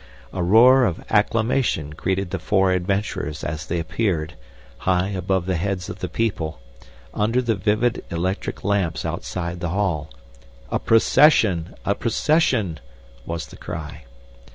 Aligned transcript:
A 0.33 0.41
roar 0.41 0.83
of 0.83 1.03
acclamation 1.11 1.91
greeted 1.91 2.31
the 2.31 2.39
four 2.39 2.71
adventurers 2.71 3.43
as 3.43 3.67
they 3.67 3.77
appeared, 3.77 4.33
high 4.79 5.09
above 5.09 5.45
the 5.45 5.57
heads 5.57 5.89
of 5.89 5.99
the 5.99 6.09
people, 6.09 6.59
under 7.13 7.39
the 7.39 7.53
vivid 7.53 8.03
electric 8.09 8.63
lamps 8.63 9.05
outside 9.05 9.59
the 9.59 9.69
hall. 9.69 10.09
'A 10.71 10.79
procession! 10.79 11.75
A 11.85 11.93
procession!' 11.93 12.79
was 13.27 13.45
the 13.45 13.57
cry. 13.57 14.05